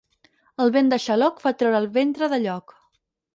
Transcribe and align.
El 0.63 0.71
vent 0.77 0.89
de 0.93 0.97
xaloc 1.03 1.43
fa 1.43 1.51
treure 1.59 1.79
el 1.83 1.87
ventre 1.99 2.31
de 2.33 2.41
lloc. 2.47 2.75